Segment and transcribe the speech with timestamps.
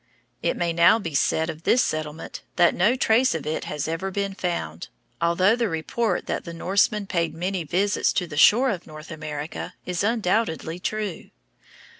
[0.41, 4.09] It may now be said of this settlement that no trace of it has ever
[4.09, 4.87] been found,
[5.21, 9.75] although the report that the Norsemen paid many visits to the shore of North America
[9.85, 11.29] is undoubtedly true.